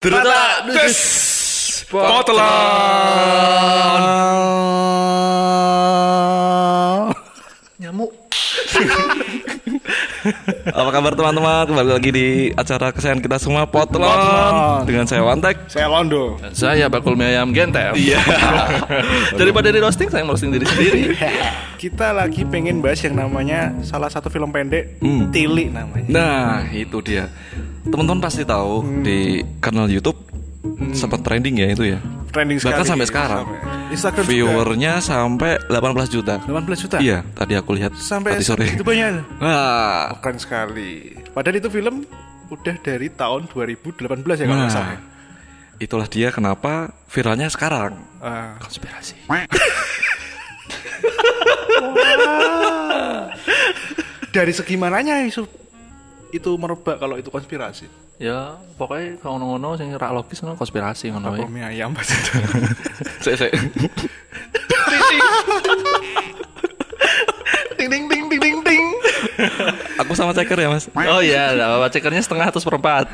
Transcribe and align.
Ternyata 0.00 0.64
des 0.72 1.84
Potlon. 1.90 2.40
Apa 10.70 10.88
kabar 10.90 11.12
teman-teman? 11.12 11.64
Kembali 11.66 11.90
lagi 11.90 12.10
di 12.10 12.26
acara 12.54 12.88
kesayangan 12.90 13.20
kita 13.20 13.36
semua 13.36 13.66
Potlon 13.66 14.00
Potlon. 14.00 14.86
dengan 14.86 15.04
saya 15.04 15.20
Wantek. 15.20 15.68
Saya 15.68 15.86
Londo. 15.86 16.40
Saya 16.52 16.86
bakul 16.86 17.14
mie 17.14 17.36
ayam 17.36 17.52
genteng. 17.52 17.92
Iya. 17.92 18.20
Daripada 19.40 19.68
di 19.68 19.78
roasting, 19.78 20.08
saya 20.08 20.24
roasting 20.24 20.54
diri 20.54 20.64
sendiri. 20.64 21.00
Kita 21.82 22.12
lagi 22.12 22.44
pengen 22.44 22.80
bahas 22.80 23.00
yang 23.00 23.16
namanya 23.16 23.72
salah 23.82 24.08
satu 24.08 24.28
film 24.28 24.48
pendek 24.48 25.00
Hmm. 25.00 25.32
Tili 25.32 25.68
namanya. 25.68 26.08
Nah, 26.08 26.68
itu 26.70 27.00
dia. 27.00 27.28
Teman-teman 27.84 28.20
pasti 28.20 28.44
tahu 28.44 28.84
di 29.00 29.40
kanal 29.58 29.88
YouTube 29.88 30.29
sempat 30.92 31.20
trending 31.20 31.56
ya 31.56 31.66
itu 31.70 31.84
ya. 31.86 31.98
Trending 32.30 32.60
Bahkan 32.60 32.72
sekali. 32.78 32.90
sampai 32.90 33.06
sekarang. 33.08 33.44
Sampai- 33.48 33.90
Instagram 33.90 34.22
juga. 34.22 34.30
Viewernya 34.30 34.92
sampai 35.00 35.50
18 35.66 36.08
juta. 36.08 36.34
18 36.40 36.78
juta. 36.78 36.96
Iya, 37.00 37.26
tadi 37.32 37.54
aku 37.54 37.74
lihat 37.74 37.92
Sampai 37.96 38.38
tadi 38.38 38.44
sore. 38.46 38.66
itu 38.70 38.84
banyak. 38.84 39.40
Nah, 39.40 40.14
Keren 40.20 40.38
sekali. 40.38 41.16
Padahal 41.26 41.58
itu 41.58 41.68
film 41.68 42.06
udah 42.48 42.76
dari 42.78 43.08
tahun 43.08 43.46
2018 43.46 44.06
ya 44.36 44.46
kalau 44.46 44.56
Nah. 44.56 44.64
nggak 44.64 44.74
salah. 44.74 44.98
itulah 45.80 46.04
dia 46.04 46.28
kenapa 46.28 46.92
viralnya 47.08 47.48
sekarang. 47.48 47.96
Ah. 48.20 48.60
Konspirasi. 48.60 49.16
dari 54.30 54.52
segi 54.52 54.76
mananya 54.76 55.18
itu 55.22 55.44
itu 56.30 56.50
merebak 56.54 57.00
kalau 57.00 57.18
itu 57.18 57.26
konspirasi. 57.26 57.90
Ya, 58.20 58.52
pokoknya 58.76 59.16
kalau 59.16 59.40
ngono-ngono 59.40 59.80
sing 59.80 59.88
ra 59.96 60.12
logis 60.12 60.44
ngono 60.44 60.52
konspirasi 60.52 61.08
ngono 61.08 61.32
Apa 61.32 61.40
wae. 61.40 61.48
mie 61.48 61.64
ayam 61.64 61.88
pas 61.96 62.04
itu. 62.04 62.32
Sek, 63.24 63.34
sek. 63.40 63.52
ding 67.80 67.88
ding 67.88 68.04
ding 68.12 68.24
ding 68.28 68.40
ding 68.44 68.56
ding. 68.60 68.84
Aku 70.04 70.12
sama 70.12 70.36
ceker 70.36 70.52
ya, 70.60 70.68
Mas. 70.68 70.92
Oh 70.92 71.24
iya, 71.24 71.56
apa 71.56 71.88
cekernya 71.88 72.20
setengah 72.20 72.52
atau 72.52 72.60
seperempat. 72.60 73.08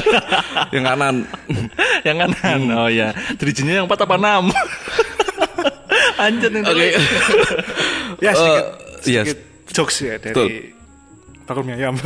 Yang 0.74 0.84
kanan. 0.88 1.16
yang 2.00 2.16
kanan. 2.16 2.60
Oh 2.72 2.88
iya. 2.88 3.12
Dirijinya 3.36 3.84
yang 3.84 3.86
4 3.86 4.08
apa 4.08 4.16
6? 4.16 4.56
Anjir 6.24 6.48
nih. 6.48 6.62
Oke. 6.64 6.88
Ya 8.24 8.32
sedikit, 8.32 8.64
iya. 9.04 9.22
sedikit 9.28 9.38
jokes 9.68 9.96
ya 10.00 10.16
dari 10.16 10.32
Betul. 10.32 10.48
Bakul 11.50 11.66
mie 11.66 11.74
ayam. 11.74 11.98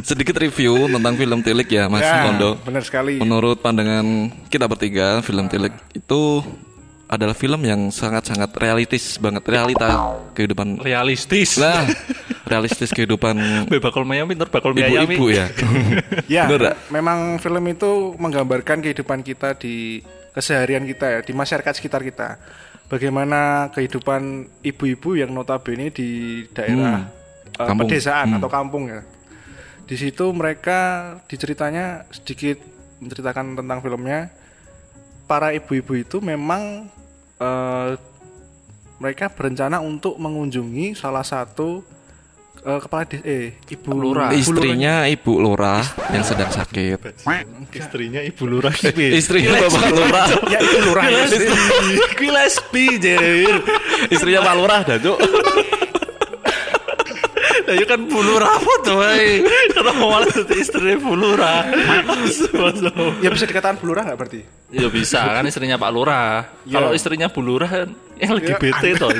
Sedikit 0.00 0.38
review 0.38 0.86
tentang 0.86 1.18
film 1.18 1.42
Tilik 1.42 1.66
ya, 1.66 1.90
Mas 1.90 2.06
ya, 2.06 2.22
Kondo. 2.22 2.54
benar 2.62 2.86
sekali. 2.86 3.18
Menurut 3.18 3.58
pandangan 3.58 4.06
kita 4.46 4.70
bertiga, 4.70 5.18
film 5.20 5.50
Tilik 5.50 5.74
itu 5.90 6.46
adalah 7.08 7.32
film 7.32 7.64
yang 7.64 7.88
sangat-sangat 7.88 8.52
realistis 8.54 9.18
banget, 9.18 9.42
realita 9.42 10.14
kehidupan. 10.32 10.78
realistis. 10.78 11.58
Lah, 11.58 11.82
realistis 12.52 12.92
kehidupan 12.92 13.66
Be 13.66 13.76
bakul 13.76 14.04
mie 14.04 14.20
ayam 14.20 14.28
pinter 14.28 14.48
bakul 14.48 14.72
mie 14.72 14.86
ayam. 14.86 15.04
ibu-ibu 15.04 15.26
ya. 15.34 15.46
Ya, 16.28 16.44
Bener 16.46 16.76
memang 16.88 17.40
film 17.40 17.64
itu 17.66 18.14
menggambarkan 18.16 18.84
kehidupan 18.84 19.20
kita 19.20 19.56
di 19.56 20.04
keseharian 20.30 20.84
kita 20.84 21.06
ya, 21.08 21.20
di 21.24 21.32
masyarakat 21.34 21.72
sekitar 21.74 22.04
kita. 22.04 22.38
Bagaimana 22.88 23.68
kehidupan 23.72 24.48
ibu-ibu 24.64 25.12
yang 25.12 25.28
notabene 25.28 25.92
di 25.92 26.40
daerah 26.56 27.04
eh, 27.04 27.17
Kampung. 27.60 27.88
pedesaan 27.88 28.26
Hmm. 28.28 28.36
atau 28.38 28.48
kampung 28.48 28.84
ya. 28.86 29.00
Di 29.82 29.96
situ 29.96 30.30
mereka 30.30 30.78
diceritanya 31.24 31.84
sedikit 32.08 32.60
menceritakan 32.98 33.56
tentang 33.56 33.80
filmnya. 33.80 34.28
Para 35.24 35.50
ibu-ibu 35.50 35.92
itu 35.94 36.18
memang 36.18 36.88
eh, 37.36 37.90
mereka 38.98 39.28
berencana 39.28 39.78
untuk 39.78 40.16
mengunjungi 40.16 40.92
salah 40.92 41.22
satu 41.22 41.80
eh, 42.58 42.78
kepala 42.78 43.06
des- 43.06 43.22
eh 43.22 43.46
ibu 43.68 43.94
Lurah. 43.94 44.28
ibu 44.30 44.40
Istrinya 44.42 45.06
Ibu 45.06 45.32
Lurah 45.38 45.80
yang 46.10 46.20
sedang 46.22 46.50
sakit. 46.50 46.98
Istrinya 47.70 48.18
ibu 48.20 48.44
lurah 48.44 48.74
Istrinya 49.14 49.54
Bapak 49.62 49.84
Lurah. 49.88 50.26
ya 50.48 50.58
itu 50.58 50.78
lurah 50.82 51.04
ya. 51.06 51.18
Lesbi. 52.28 52.86
Istrinya 54.10 54.40
Pak 54.42 54.54
Lurah. 54.54 54.80
Lah 54.82 54.98
ya 57.74 57.84
kan 57.84 58.00
bulu 58.06 58.34
rambut 58.38 58.80
tuh, 58.84 58.96
woy. 58.96 59.44
Kenapa 59.72 59.92
malah 59.98 60.30
jadi 60.30 60.54
istri 60.56 60.94
bulu 60.96 61.36
rambut? 61.36 62.16
ya 63.20 63.28
bisa 63.28 63.44
dikatakan 63.44 63.76
lurah 63.82 64.02
nggak 64.08 64.18
berarti 64.18 64.40
Ya 64.68 64.84
bisa 64.92 65.24
kan 65.24 65.48
istrinya 65.48 65.80
Pak 65.80 65.90
Lurah. 65.96 66.44
Ya. 66.68 66.76
Kalau 66.76 66.92
istrinya 66.92 67.32
Bu 67.32 67.40
Lurah 67.40 67.72
kan 67.72 67.88
yang 68.20 68.36
LGBT 68.36 69.00
toh. 69.00 69.08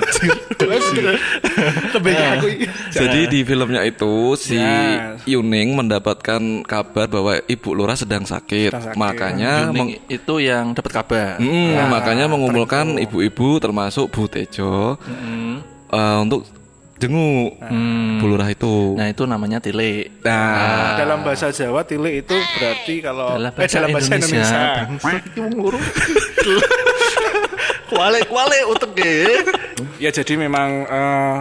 lebih 1.96 2.12
aku 2.12 2.46
Jadi 2.92 3.20
di 3.32 3.40
filmnya 3.48 3.80
itu 3.88 4.36
si 4.36 4.60
Ya. 4.60 5.16
Yuning 5.24 5.72
mendapatkan 5.72 6.68
kabar 6.68 7.08
bahwa 7.08 7.40
Ibu 7.48 7.70
Lurah 7.72 7.96
sedang 7.96 8.28
sakit. 8.28 8.76
Sedang 8.76 8.92
sakit. 8.92 9.00
Makanya 9.00 9.72
meng- 9.72 9.96
Yuning 9.96 10.12
itu 10.12 10.34
yang 10.44 10.76
dapat 10.76 10.92
kabar. 11.00 11.40
Mm, 11.40 11.80
makanya 11.88 12.28
mengumpulkan 12.28 13.00
ibu-ibu 13.00 13.56
termasuk 13.56 14.12
Bu 14.12 14.28
Tejo 14.28 15.00
eh, 15.88 16.18
untuk 16.20 16.44
jenguk 16.98 17.54
Hmm. 17.60 18.18
Bu 18.18 18.26
Lurah 18.26 18.46
itu. 18.46 18.94
Nah 18.94 19.06
itu 19.06 19.22
namanya 19.22 19.58
tilik. 19.58 20.10
Nah, 20.20 20.98
dalam 20.98 21.22
bahasa 21.22 21.48
Jawa 21.48 21.82
tilik 21.82 22.22
itu 22.22 22.34
berarti 22.34 22.94
kalau 22.98 23.34
Dalam 23.34 23.48
eh 23.48 23.54
bahasa 23.54 23.74
dalam 23.76 23.90
bahasa 23.92 24.10
Indonesia. 24.12 24.62
Indonesia. 24.82 25.16
Kuale 27.88 28.18
kuale 28.30 28.58
utek 28.66 28.90
ya 29.96 30.10
jadi 30.10 30.34
memang 30.36 30.68
eh, 30.84 31.36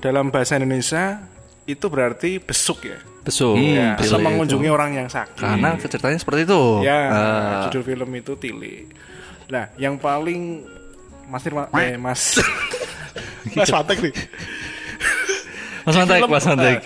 dalam 0.00 0.28
bahasa 0.28 0.56
Indonesia 0.56 1.20
itu 1.62 1.86
berarti 1.86 2.36
besuk 2.36 2.82
ya 2.82 2.98
Besok. 3.22 3.54
ya 3.54 3.94
tilik 3.94 4.08
atau 4.08 4.18
itu. 4.18 4.26
mengunjungi 4.26 4.68
orang 4.68 4.90
yang 4.94 5.06
sakit 5.06 5.38
Karena 5.38 5.78
ceritanya 5.78 6.18
seperti 6.18 6.40
itu. 6.42 6.62
ya 6.82 6.98
Ah. 7.06 7.60
judul 7.64 7.82
film 7.86 8.10
itu 8.12 8.32
tilik 8.34 8.90
nah 9.46 9.68
yang 9.76 9.94
paling 9.94 10.64
Mas 11.28 11.44
Nirma 11.44 11.70
eh 11.76 11.94
Mas 11.94 12.40
Mas 13.54 13.68
Patek 13.68 13.98
nih 14.02 14.14
Mas 15.82 15.98
Mantek, 15.98 16.30
Mas 16.30 16.46
Mantek. 16.46 16.78
eh, 16.78 16.80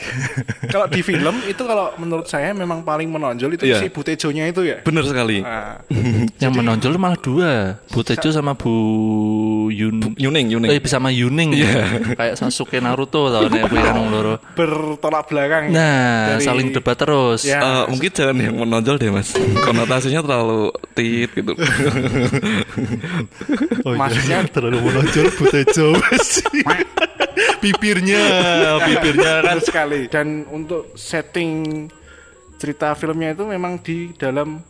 kalau 0.73 0.89
di 0.89 1.05
film 1.05 1.37
itu 1.45 1.61
kalau 1.61 1.93
menurut 2.01 2.25
saya 2.25 2.57
memang 2.57 2.81
paling 2.81 3.05
menonjol 3.07 3.53
itu 3.53 3.69
Iya. 3.69 3.85
si 3.85 3.93
Bu 3.93 4.01
Tejonya 4.01 4.49
itu 4.49 4.65
ya 4.65 4.81
bener 4.81 5.05
sekali. 5.05 5.45
Nah, 5.45 5.85
Yang 6.41 6.53
menonjol 6.57 6.97
malah 6.97 7.21
dua, 7.21 7.77
Bu 7.93 8.01
Tejo 8.01 8.33
sama 8.33 8.57
Bu 8.57 8.73
Yun. 9.69 10.17
Yuning, 10.17 10.49
Yuning. 10.49 10.73
Eh 10.73 10.81
bisa 10.81 10.97
sama 10.97 11.13
Yuning 11.13 11.53
ya. 11.53 11.69
Kayak 12.17 12.41
Sasuke 12.41 12.81
Naruto 12.81 13.29
kuwi 13.29 13.61
kan 13.77 14.01
wong 14.01 14.09
loro. 14.09 14.41
bertolak 14.57 15.29
belakang 15.29 15.77
Nah, 15.77 16.41
Dari- 16.41 16.49
saling 16.49 16.73
debat 16.73 16.97
terus. 16.97 17.45
Ya. 17.45 17.61
Eh, 17.61 17.85
mungkin 17.93 18.09
jangan 18.09 18.37
yang 18.41 18.57
menonjol 18.57 18.97
deh 18.97 19.13
mas 19.13 19.37
konotasinya 19.61 20.25
terlalu 20.25 20.73
tit 20.97 21.29
gitu 21.37 21.53
maksudnya 23.85 24.41
terlalu 24.49 24.79
menonjol 24.83 25.27
Bu 25.37 25.45
Tejo. 25.53 25.89
Bibirnya, 27.59 28.23
bibirnya 28.85 29.33
kan. 29.43 29.57
Betul 29.57 29.67
sekali. 29.67 30.01
Dan 30.09 30.45
untuk 30.49 30.95
setting 30.95 31.87
cerita 32.57 32.97
filmnya 32.97 33.37
itu 33.37 33.45
memang 33.45 33.79
di 33.81 34.13
dalam 34.17 34.61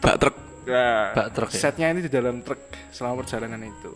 bak 0.00 0.16
truk. 0.18 0.36
Ya, 0.62 1.10
Bak 1.10 1.34
truk 1.34 1.50
ya? 1.50 1.58
setnya 1.58 1.90
ini 1.90 2.06
di 2.06 2.10
dalam 2.10 2.38
truk 2.40 2.60
selama 2.94 3.26
perjalanan 3.26 3.66
itu. 3.66 3.90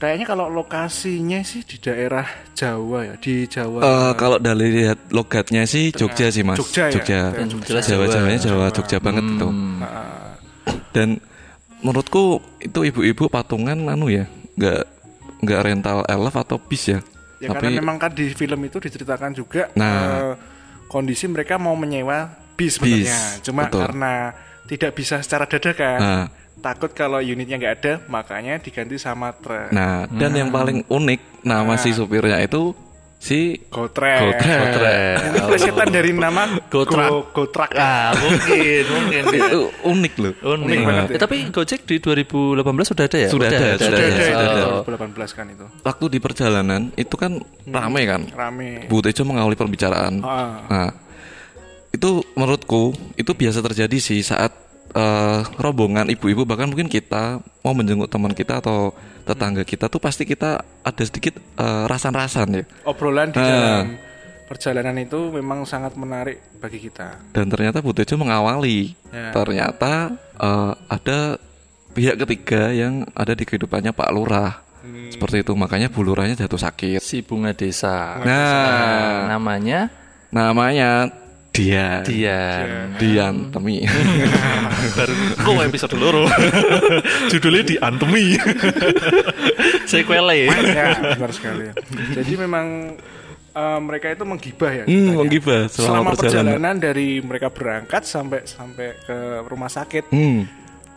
Kayaknya 0.00 0.26
kalau 0.26 0.50
lokasinya 0.50 1.44
sih 1.46 1.62
di 1.62 1.78
daerah 1.78 2.26
Jawa 2.58 3.06
ya 3.06 3.14
di 3.20 3.46
Jawa. 3.46 3.78
Eh, 3.86 4.12
kalau 4.18 4.40
dari 4.42 4.82
lihat 4.82 5.12
logatnya 5.14 5.62
sih 5.62 5.94
Jogja 5.94 6.26
sih 6.32 6.42
mas. 6.42 6.58
Jogja 6.58 6.90
ya? 6.90 6.98
Jogja. 6.98 7.20
Jelas 7.68 7.84
Jawa 7.86 8.04
Jawa. 8.10 8.14
Jawanya 8.18 8.40
Jawa 8.42 8.66
Jogja 8.74 8.98
banget 8.98 9.24
itu. 9.28 9.48
Nah, 9.52 10.34
dan 10.90 11.08
menurutku 11.84 12.42
itu 12.58 12.80
ibu-ibu 12.82 13.30
patungan 13.30 13.78
anu 13.86 14.10
ya 14.10 14.26
nggak 14.58 14.82
nggak 15.42 15.60
rental 15.60 15.98
elf 16.06 16.34
atau 16.38 16.56
bis 16.56 16.86
ya, 16.86 16.98
ya 17.42 17.50
karena 17.50 17.82
memang 17.82 17.98
kan 17.98 18.14
di 18.14 18.30
film 18.30 18.62
itu 18.62 18.78
diceritakan 18.78 19.34
juga 19.34 19.66
Nah. 19.74 19.90
eh, 19.90 20.32
kondisi 20.86 21.26
mereka 21.26 21.58
mau 21.58 21.74
menyewa 21.74 22.30
bis 22.54 22.78
sebenarnya 22.78 23.42
cuma 23.42 23.66
betul. 23.66 23.82
karena 23.82 24.12
tidak 24.70 24.94
bisa 24.94 25.18
secara 25.18 25.50
dadakan 25.50 25.98
Nah. 25.98 26.26
takut 26.62 26.94
kalau 26.94 27.18
unitnya 27.18 27.58
nggak 27.58 27.74
ada 27.82 27.92
makanya 28.06 28.62
diganti 28.62 28.94
sama 29.02 29.34
truk 29.34 29.74
nah 29.74 30.06
dan 30.06 30.30
yang 30.30 30.54
paling 30.54 30.86
unik 30.86 31.42
nama 31.42 31.74
si 31.74 31.90
supirnya 31.90 32.38
itu 32.38 32.70
si 33.22 33.54
Gotrek. 33.70 34.18
Gotrek. 34.18 34.58
Gotrek. 34.58 35.14
Mungkin 35.22 35.42
plesetan 35.46 35.88
dari 35.88 36.10
nama 36.10 36.42
Gotrak. 36.66 37.06
Go- 37.06 37.30
Gotrak. 37.32 37.70
Ah, 37.72 38.10
mungkin, 38.12 38.82
mungkin. 38.84 39.22
ya. 39.30 39.46
itu 39.46 39.60
unik 39.84 40.14
loh 40.18 40.32
Unik 40.34 40.66
Unik 40.66 40.78
banget 40.82 41.04
ya. 41.04 41.14
Eh, 41.14 41.20
tapi 41.20 41.36
Gojek 41.48 41.80
di 41.84 41.96
2018 41.96 42.58
sudah 42.84 43.04
ada 43.04 43.16
ya? 43.16 43.28
Sudah 43.30 43.46
ada, 43.46 43.56
sudah 43.56 43.78
Sudah 43.78 43.94
ada, 43.94 44.10
sudah 44.18 44.34
ada. 44.34 44.62
itu 44.82 44.90
2018 44.90 45.38
kan 45.38 45.46
itu. 45.48 45.66
waktu 45.80 46.04
di 46.08 46.18
perjalanan 46.18 46.82
itu 46.94 47.14
kan 47.14 47.32
rame 47.64 48.02
kan 48.04 48.22
Rame. 48.28 48.90
Bu 48.90 48.98
Tejo 48.98 49.22
mengawali 49.22 49.54
pembicaraan 49.54 50.18
Ah. 50.18 50.66
nah 50.66 50.88
itu 51.90 52.08
menurutku 52.32 52.90
itu 53.14 53.30
biasa 53.30 53.62
terjadi 53.62 53.96
sih 53.96 54.18
saat 54.20 54.50
eh, 54.92 55.40
rombongan 55.58 56.08
ibu-ibu 56.12 56.44
bahkan 56.44 56.68
mungkin 56.68 56.88
kita 56.88 57.40
mau 57.64 57.74
menjenguk 57.74 58.08
teman 58.08 58.32
kita 58.36 58.60
atau 58.60 58.92
tetangga 59.22 59.62
kita 59.62 59.86
tuh 59.86 60.02
pasti 60.02 60.26
kita 60.28 60.62
ada 60.62 61.02
sedikit 61.02 61.38
eh, 61.38 61.84
rasan-rasan 61.88 62.62
ya. 62.62 62.64
Obrolan 62.84 63.32
di 63.32 63.40
dalam 63.40 63.96
perjalanan 64.46 64.96
itu 65.00 65.32
memang 65.32 65.64
sangat 65.64 65.96
menarik 65.96 66.40
bagi 66.60 66.76
kita. 66.76 67.32
Dan 67.32 67.48
ternyata 67.48 67.80
Bu 67.80 67.96
Tejo 67.96 68.20
mengawali. 68.20 68.92
Ya. 69.08 69.32
Ternyata 69.32 70.12
eh, 70.36 70.72
ada 70.92 71.40
pihak 71.92 72.16
ketiga 72.24 72.72
yang 72.72 73.08
ada 73.16 73.32
di 73.32 73.44
kehidupannya 73.48 73.92
Pak 73.96 74.10
Lurah. 74.12 74.60
Hmm. 74.82 75.14
Seperti 75.14 75.46
itu 75.46 75.52
makanya 75.54 75.88
Bu 75.88 76.02
Lurahnya 76.04 76.36
jatuh 76.36 76.58
sakit. 76.58 77.00
Si 77.00 77.22
bunga 77.22 77.54
desa. 77.54 78.18
Nah, 78.20 79.30
Namanya 79.30 80.02
namanya 80.32 81.12
dia 81.52 82.00
Dian. 82.00 82.96
Dian 82.96 83.52
Temi. 83.52 83.84
Baru 84.96 85.12
kok 85.36 85.62
episode 85.68 85.94
loro. 86.00 86.24
Judulnya 87.32 87.62
diantemi. 87.68 88.40
Sequelnya. 89.90 90.48
ya, 90.64 90.88
benar 91.20 91.32
sekali. 91.36 91.68
Jadi 92.16 92.32
memang 92.40 92.96
eh, 93.52 93.80
mereka 93.84 94.08
itu 94.08 94.24
menggibah 94.24 94.72
ya. 94.72 94.84
Hmm, 94.88 94.92
ceritanya. 94.96 95.18
menggibah 95.20 95.60
selama 95.68 95.84
selama 95.84 96.10
perjalanan. 96.16 96.32
perjalanan 96.56 96.76
dari 96.80 97.08
mereka 97.20 97.48
berangkat 97.52 98.02
sampai 98.08 98.40
sampai 98.48 98.88
ke 99.04 99.16
rumah 99.44 99.68
sakit. 99.68 100.08
Hmm. 100.08 100.48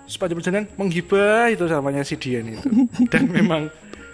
Sepanjang 0.08 0.38
perjalanan 0.40 0.66
menggibah 0.80 1.52
itu 1.52 1.68
namanya 1.68 2.08
si 2.08 2.16
Dian 2.16 2.48
itu. 2.48 2.64
Dan 3.12 3.28
memang 3.28 3.68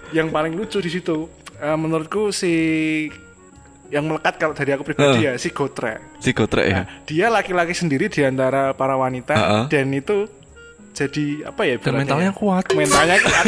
yang 0.10 0.34
paling 0.34 0.58
lucu 0.58 0.82
di 0.82 0.90
situ 0.90 1.30
eh, 1.62 1.78
menurutku 1.78 2.34
si 2.34 2.54
yang 3.92 4.08
melekat 4.08 4.40
kalau 4.40 4.56
dari 4.56 4.72
aku 4.72 4.88
pribadi 4.88 5.28
ya 5.28 5.36
si 5.36 5.52
Gotrek. 5.52 6.00
Si 6.24 6.32
Gotrek 6.32 6.66
ya. 6.66 6.76
Nah, 6.82 6.86
dia 7.04 7.28
laki-laki 7.28 7.76
sendiri 7.76 8.08
di 8.08 8.24
antara 8.24 8.72
para 8.72 8.96
wanita 8.96 9.36
Uh-uh. 9.36 9.64
dan 9.68 9.92
itu 9.92 10.32
jadi 10.96 11.52
apa 11.52 11.62
ya? 11.68 11.76
Dan 11.78 12.00
mentalnya 12.00 12.32
ya? 12.32 12.40
kuat. 12.40 12.64
Mentalnya 12.72 13.20
kuat. 13.28 13.46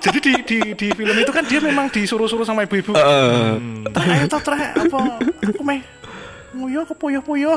jadi 0.00 0.18
di, 0.20 0.32
di 0.44 0.58
di 0.74 0.88
film 0.96 1.16
itu 1.16 1.32
kan 1.32 1.44
dia 1.44 1.60
memang 1.60 1.92
disuruh-suruh 1.92 2.48
sama 2.48 2.64
ibu-ibu. 2.64 2.96
Ayo 2.96 4.24
toh, 4.32 4.40
trek 4.40 4.72
apa? 4.76 5.00
Aku 5.44 5.60
meh 5.60 5.80
nguyo 6.56 6.88
ke 6.88 6.94
poyo-poyo. 6.96 7.52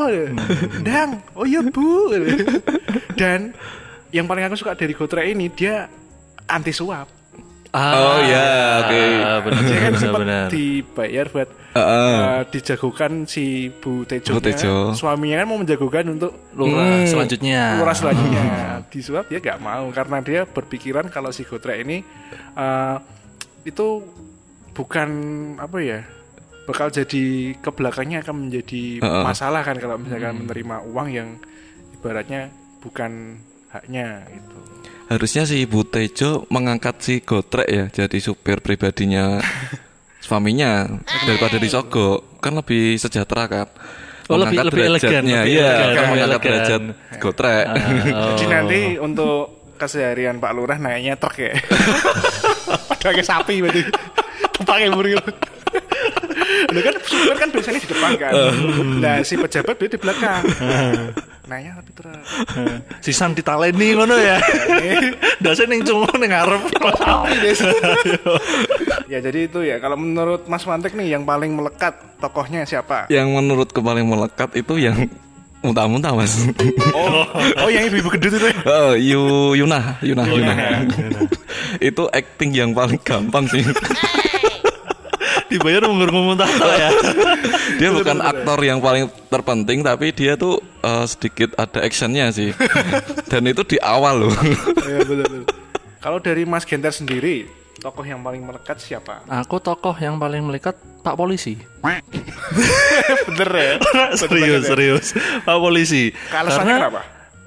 Dang, 0.84 1.24
oh 1.40 1.48
iya 1.48 1.64
bu. 1.64 2.12
Dan 3.16 3.56
yang 4.12 4.28
paling 4.28 4.44
aku 4.44 4.60
suka 4.60 4.76
dari 4.76 4.92
Gotrek 4.92 5.32
ini 5.32 5.48
dia 5.48 5.88
anti 6.52 6.76
suap. 6.76 7.08
Oh, 7.70 8.18
iya, 8.26 8.82
oke. 8.82 8.89
Benar, 9.42 9.62
Dia 9.62 9.78
kan 9.78 9.90
benar, 9.90 10.00
sempat 10.00 10.22
benar. 10.22 10.46
dibayar 10.48 11.26
buat 11.28 11.50
Heeh. 11.70 12.16
eh, 12.18 12.42
dijagokan 12.50 13.12
si 13.24 13.46
Bu 13.72 14.04
Tejo. 14.04 14.32
Bu 14.32 14.42
Tejo. 14.42 14.74
Suaminya 14.92 15.40
kan 15.40 15.48
mau 15.48 15.58
menjagokan 15.58 16.06
untuk 16.10 16.32
Lurah 16.52 17.06
selanjutnya. 17.06 17.78
lurah 17.78 17.94
selanjutnya 17.94 18.46
disuap 18.88 19.26
dia 19.26 19.38
nggak 19.38 19.60
mau 19.60 19.86
karena 19.90 20.18
dia 20.20 20.42
berpikiran 20.44 21.08
kalau 21.08 21.30
si 21.30 21.44
Gotrek 21.44 21.82
ini 21.82 22.02
eh, 22.54 22.98
itu 23.64 24.02
bukan 24.74 25.10
apa 25.56 25.78
ya 25.78 26.00
bakal 26.64 26.88
jadi 26.88 27.24
ke 27.56 27.70
belakangnya 27.70 28.22
akan 28.22 28.46
menjadi 28.46 29.02
Heeh. 29.02 29.24
masalah 29.24 29.62
kan 29.62 29.76
kalau 29.76 29.98
misalkan 29.98 30.46
menerima 30.46 30.86
uang 30.86 31.08
yang 31.10 31.30
ibaratnya 31.94 32.54
bukan 32.80 33.42
haknya 33.70 34.24
gitu. 34.26 34.58
Harusnya 35.10 35.44
si 35.44 35.66
Bu 35.66 35.82
Tejo 35.84 36.46
mengangkat 36.48 37.02
si 37.02 37.14
Gotrek 37.20 37.66
ya 37.66 37.86
jadi 37.90 38.18
supir 38.22 38.62
pribadinya 38.62 39.42
suaminya 40.26 40.86
daripada 41.26 41.58
disogok 41.58 42.38
kan 42.38 42.54
lebih 42.54 42.96
sejahtera 42.96 43.50
kan. 43.50 43.68
Oh, 44.30 44.38
lebih- 44.38 44.62
lebih 44.62 44.84
elegan, 44.86 45.26
lebih 45.26 45.50
iya, 45.50 45.66
elegan, 45.66 45.90
kan 45.90 46.04
mengangkat 46.06 46.30
elegan. 46.30 46.44
derajat 46.46 46.82
Gotrek. 47.18 47.66
Jadi 48.30 48.46
nanti 48.46 48.80
untuk 48.96 49.38
keseharian 49.76 50.38
Pak 50.38 50.52
Lurah 50.54 50.78
naiknya 50.78 51.18
truk 51.18 51.34
ya. 51.40 51.58
Pakai 53.02 53.26
sapi 53.26 53.58
berarti. 53.58 53.82
Pakai 54.62 54.94
buril. 54.94 55.18
Lu 56.70 56.80
kan 56.84 56.94
supir 57.02 57.34
kan 57.34 57.50
biasanya 57.50 57.80
di 57.82 57.90
depan 57.90 58.12
kan. 58.20 58.32
Nah, 59.00 59.16
si 59.24 59.34
pejabat 59.34 59.76
dia 59.80 59.90
di 59.90 59.98
belakang. 59.98 60.44
Naiknya 61.50 61.82
tapi 61.82 61.92
truk. 61.98 62.14
Sisan 63.06 63.34
ditaleni 63.34 63.98
ngono 63.98 64.14
ya. 64.14 64.38
Dase 65.44 65.66
ning 65.66 65.82
cungu 65.82 66.06
ning 66.22 66.30
ngarep. 66.30 66.62
ya 69.12 69.18
jadi 69.18 69.50
itu 69.50 69.66
ya 69.66 69.82
kalau 69.82 69.98
menurut 69.98 70.46
Mas 70.46 70.62
Mantek 70.70 70.94
nih 70.94 71.18
yang 71.18 71.26
paling 71.26 71.58
melekat 71.58 71.98
tokohnya 72.22 72.70
siapa? 72.70 73.10
Yang 73.10 73.28
menurut 73.34 73.74
paling 73.74 74.06
melekat 74.06 74.54
itu 74.62 74.78
yang 74.78 75.10
muntah-muntah 75.66 76.14
mas. 76.16 76.38
Oh, 76.96 77.26
oh 77.66 77.70
yang 77.74 77.90
ibu-ibu 77.90 78.14
gedut 78.16 78.38
itu. 78.38 78.48
ya? 78.48 78.56
Oh, 78.64 78.94
Yu 78.96 79.22
Yuna, 79.60 80.00
Yuna, 80.00 80.24
Yuna. 80.30 80.54
itu 81.82 82.04
acting 82.14 82.56
yang 82.56 82.72
paling 82.72 83.02
gampang 83.02 83.44
sih. 83.50 83.66
Dibayar 85.50 85.82
ngurung 85.90 86.32
muntah 86.32 86.48
ya. 86.78 86.94
dia 87.82 87.90
bukan 87.90 88.22
aktor 88.22 88.62
yang 88.62 88.78
paling 88.78 89.10
terpenting 89.34 89.82
tapi 89.82 90.14
dia 90.14 90.38
tuh 90.38 90.62
eh, 90.82 91.06
sedikit 91.06 91.56
ada 91.60 91.80
actionnya 91.84 92.32
sih. 92.32 92.56
Dan 93.32 93.48
itu 93.48 93.64
di 93.66 93.78
awal 93.80 94.28
loh. 94.28 94.34
Ya 94.84 95.04
betul 95.04 95.26
betul. 95.28 95.44
Kalau 96.00 96.20
dari 96.24 96.48
Mas 96.48 96.64
Genter 96.64 96.96
sendiri, 96.96 97.44
tokoh 97.80 98.04
yang 98.08 98.24
paling 98.24 98.40
melekat 98.44 98.80
siapa? 98.80 99.24
Aku 99.28 99.60
tokoh 99.60 99.96
yang 100.00 100.16
paling 100.16 100.44
melekat 100.48 100.76
Pak 101.04 101.16
Polisi. 101.16 101.60
Bener 103.28 103.52
ya? 103.52 103.74
serius, 104.20 104.64
serius. 104.68 105.06
Pak 105.44 105.58
Polisi. 105.60 106.12
Alasannya 106.32 106.76
kenapa? 106.80 107.02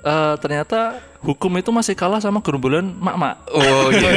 eh, 0.05 0.35
ternyata 0.41 0.81
hukum 1.23 1.55
itu 1.55 1.71
masih 1.71 1.95
kalah 1.95 2.19
sama 2.19 2.43
gerombolan 2.43 2.99
mak-mak. 2.99 3.47
Oh 3.55 3.89
iya. 3.95 4.11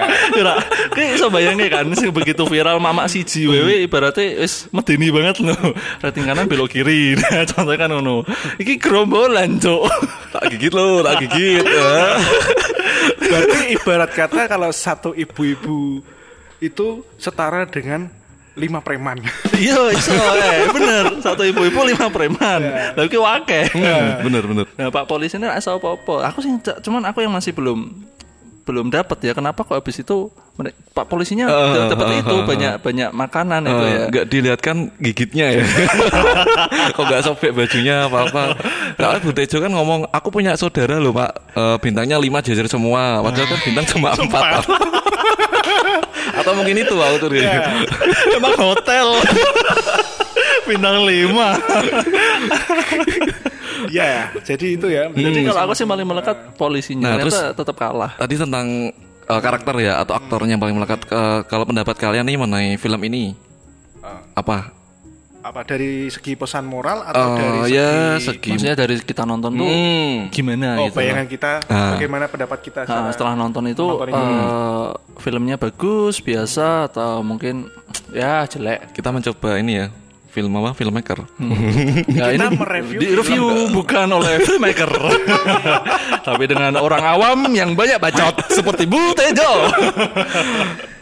Kira, 0.34 0.54
kayak 0.92 1.10
iso 1.20 1.28
bayangin 1.28 1.68
kan 1.68 1.86
sing 1.92 2.08
begitu 2.10 2.48
viral 2.48 2.80
mamak 2.80 3.12
siji 3.12 3.44
wewe 3.44 3.84
ibaratnya 3.84 4.40
wis 4.40 4.66
medeni 4.72 5.12
banget 5.12 5.44
loh. 5.44 5.76
Rating 6.00 6.24
kanan 6.24 6.48
belok 6.48 6.72
kiri. 6.72 7.12
Nah, 7.26 7.42
contohnya 7.42 7.84
kan 7.84 7.90
ngono. 7.90 8.22
Iki 8.60 8.78
gerombolan, 8.78 9.58
Cuk. 9.58 9.90
tak 10.30 10.46
gigit 10.52 10.72
loh, 10.72 11.02
tak 11.02 11.26
gigit. 11.26 11.64
Berarti 13.20 13.58
ibarat 13.74 14.10
kata 14.14 14.46
kalau 14.46 14.70
satu 14.70 15.10
ibu-ibu 15.10 16.00
itu 16.62 17.02
setara 17.18 17.66
dengan 17.66 18.08
lima 18.56 18.80
preman. 18.80 19.20
Iya, 19.56 19.88
iso 19.88 20.12
eh 20.12 20.68
bener. 20.68 21.20
Satu 21.20 21.40
ibu-ibu 21.42 21.80
lima 21.82 22.08
preman. 22.08 22.60
Tapi 22.92 23.06
ki 23.06 23.16
wakeh. 23.16 23.64
bener 24.20 24.42
bener. 24.42 24.64
Nah, 24.74 24.88
Pak 24.88 25.04
polisi 25.04 25.36
ini 25.36 25.44
rasa 25.44 25.72
apa-apa. 25.72 26.28
Aku 26.28 26.40
sih 26.40 26.52
cuman 26.58 27.04
aku 27.04 27.20
yang 27.20 27.30
masih 27.30 27.52
belum 27.52 27.92
belum 28.64 28.88
dapat 28.88 29.22
ya. 29.22 29.32
Kenapa 29.32 29.60
kok 29.60 29.72
habis 29.72 29.96
itu 29.96 30.28
Pak 30.90 31.04
polisinya 31.06 31.44
Eh, 31.46 31.92
dapat 31.92 32.06
eh, 32.10 32.18
itu 32.18 32.32
eh, 32.32 32.42
banyak 32.42 32.72
banyak 32.80 33.10
makanan 33.12 33.60
itu 33.62 33.76
Eh, 33.78 33.92
ya. 33.92 34.00
nggak 34.08 34.24
dilihat 34.26 34.60
kan 34.60 34.88
gigitnya 34.96 35.52
ya 35.52 35.62
kok 36.96 37.04
nggak 37.04 37.22
sobek 37.22 37.52
bajunya 37.52 38.08
apa 38.08 38.24
apa 38.24 38.42
kalau 38.96 39.20
Bu 39.20 39.36
Tejo 39.36 39.60
kan 39.60 39.68
ngomong 39.68 40.08
aku 40.08 40.32
punya 40.32 40.56
saudara 40.56 40.96
loh 40.96 41.12
pak 41.12 41.28
Eh, 41.52 41.76
bintangnya 41.78 42.16
lima 42.16 42.40
jajar 42.40 42.64
semua 42.66 43.20
padahal 43.20 43.44
kan 43.46 43.60
bintang 43.62 43.84
cuma 43.86 44.16
empat 44.16 44.64
atau 46.46 46.54
mungkin 46.54 46.78
itu 46.78 46.94
aku 46.94 47.16
tuh 47.18 47.28
Emang 48.30 48.54
hotel. 48.54 49.18
Bintang 50.62 51.02
lima. 51.02 51.58
ya, 53.88 54.30
jadi 54.40 54.66
itu 54.68 54.86
ya. 54.86 55.10
Jadi 55.10 55.40
kalau 55.44 55.60
aku 55.64 55.72
sih 55.74 55.82
paling 55.84 56.06
melekat 56.06 56.54
polisinya. 56.54 57.02
Nah, 57.02 57.12
Ternyata 57.18 57.26
terus- 57.26 57.56
tetap 57.56 57.76
kalah. 57.76 58.12
tadi 58.16 58.34
tentang 58.36 58.66
eh, 59.26 59.40
karakter 59.42 59.74
ya 59.80 59.98
atau 60.00 60.14
aktornya 60.14 60.54
yang 60.54 60.62
paling 60.62 60.76
melekat 60.76 61.02
Eh, 61.04 61.40
kalau 61.44 61.66
pendapat 61.66 61.94
kalian 61.96 62.22
nih 62.24 62.36
mengenai 62.36 62.70
film 62.76 63.02
ini 63.02 63.34
Eh, 63.98 64.20
apa 64.34 64.70
apa 65.40 65.62
dari 65.62 66.06
segi 66.08 66.34
pesan 66.34 66.62
moral 66.62 67.02
atau 67.04 67.22
Eh, 67.28 67.36
dari 67.36 67.58
segi 67.60 67.70
ya 67.72 67.90
segi 68.20 68.50
Maksudnya 68.52 68.76
dari 68.76 68.94
kita 69.00 69.22
nonton 69.22 69.50
tuh 69.52 69.62
Hmm. 69.64 70.14
gimana 70.28 70.74
oh 70.76 70.86
gitu. 70.86 70.96
bayangan 70.96 71.26
kita 71.26 71.52
Ah. 71.64 71.94
bagaimana 71.94 72.26
pendapat 72.26 72.58
kita 72.60 72.80
secara- 72.82 73.10
setelah 73.10 73.34
nonton 73.36 73.62
itu 73.64 73.82
Nonton 73.84 74.08
ini. 74.08 74.34
Filmnya 75.18 75.56
bagus, 75.56 76.20
biasa 76.20 76.88
atau 76.92 77.20
mungkin 77.24 77.66
ya 78.12 78.44
jelek. 78.46 78.92
kita 78.94 79.10
mencoba 79.10 79.58
ini 79.58 79.84
ya 79.84 79.86
film 80.30 80.52
apa 80.60 80.76
filmmaker 80.76 81.24
Ya, 82.12 82.28
Kita 82.28 82.36
ini 82.36 82.46
mereview 82.60 82.98
di 83.00 83.06
film 83.08 83.18
review 83.24 83.44
bukan 83.72 84.08
oleh 84.12 84.36
filmmaker, 84.46 84.90
tapi 86.20 86.44
dengan 86.44 86.76
orang 86.76 87.00
awam 87.00 87.38
yang 87.56 87.72
banyak 87.72 87.96
bacot 87.96 88.44
seperti 88.52 88.84
Bu 88.84 89.16
Tejo. 89.16 89.72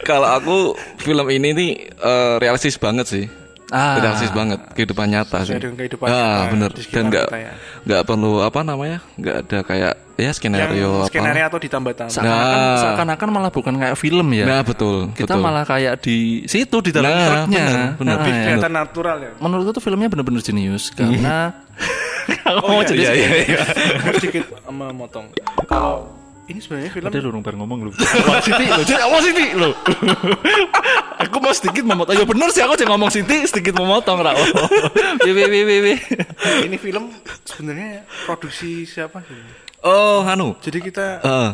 Kalau 0.07 0.29
aku 0.39 0.57
film 1.03 1.27
ini 1.27 1.49
nih 1.51 1.71
eh, 1.91 2.35
realistis 2.39 2.79
banget 2.79 3.05
sih. 3.11 3.25
Ah. 3.67 3.97
realistis 3.97 4.29
banget 4.29 4.61
kehidupan 4.71 5.07
nyata 5.07 5.41
sih. 5.41 5.53
Dengan 5.53 5.73
kehidupan 5.75 6.05
ah, 6.05 6.13
nyata 6.13 6.43
bener. 6.49 6.69
di 6.69 6.81
sekitar 6.81 6.95
Dan 6.95 7.05
nggak 7.07 7.27
ya. 7.31 7.51
nggak 7.81 8.01
perlu 8.03 8.31
apa 8.39 8.59
namanya, 8.61 8.99
nggak 9.15 9.35
ada 9.41 9.57
kayak 9.61 9.93
ya 10.15 10.31
skenario 10.31 10.69
yang 10.71 10.93
apa. 11.01 11.09
skenario 11.09 11.43
atau 11.45 11.59
ditambah-tambah 11.59 12.13
Seakan-akan, 12.13 12.59
Nah. 12.61 12.77
seakan-akan 12.79 13.27
malah 13.27 13.49
bukan 13.49 13.73
kayak 13.75 13.95
film 13.95 14.27
ya. 14.31 14.45
Nah 14.45 14.61
betul. 14.61 15.09
kita 15.11 15.33
betul. 15.33 15.41
malah 15.41 15.63
kayak 15.63 15.93
di 15.99 16.17
situ 16.45 16.77
di 16.79 16.91
dalam 16.91 17.09
Nah, 17.09 17.25
truknya. 17.25 17.65
bener, 17.65 17.89
bener. 17.95 18.05
Nah, 18.05 18.15
lebih 18.15 18.31
ya. 18.31 18.43
kelihatan 18.45 18.73
natural 18.75 19.17
ya 19.19 19.31
Menurutku 19.37 19.71
tuh 19.73 19.83
filmnya 19.83 20.07
bener-bener 20.07 20.39
jenius 20.39 20.83
karena 20.91 21.51
Oh, 22.63 22.81
jadi 22.81 23.01
Iya 23.01 23.11
iya 23.13 23.27
iya. 23.43 23.61
Sedikit 24.13 24.45
memotong 24.65 25.25
kalau 25.65 26.09
ini 26.45 26.61
sebenarnya 26.61 26.91
film 26.91 27.09
Ada 27.09 27.17
lu 27.19 27.29
nungbar 27.31 27.53
ngomong 27.55 27.79
lu. 27.81 27.91
Awal 27.91 28.37
Siti, 28.39 28.65
lu 28.67 28.81
jadi 28.83 29.01
awal 29.01 29.17
Siti 29.19 29.45
lu. 29.51 29.73
aku 31.25 31.37
mau 31.37 31.51
sedikit 31.51 31.83
memotong. 31.83 32.13
Ya 32.13 32.23
bener 32.23 32.49
sih 32.49 32.61
aku 32.61 32.73
cuma 32.75 32.93
ngomong 32.93 33.09
Siti 33.09 33.43
sedikit 33.43 33.73
memotong 33.73 34.17
ra. 34.19 34.31
Wi 35.25 35.31
wi 35.31 35.43
wi 35.43 35.61
wi, 35.61 35.77
wi. 35.81 35.93
ini 36.63 36.77
film 36.77 37.09
sebenarnya 37.41 38.05
produksi 38.23 38.83
siapa 38.83 39.21
sih 39.21 39.37
Oh, 39.81 40.21
anu. 40.21 40.57
jadi 40.59 40.79
kita 40.79 41.05
Eh, 41.19 41.49